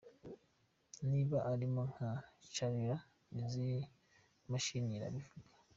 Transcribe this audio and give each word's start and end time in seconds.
Niba 1.09 1.37
arimo 1.51 1.81
nka 1.91 2.11
Cholera 2.53 2.97
izi 3.41 3.69
mashini 4.51 4.91
irabivuga. 4.97 5.51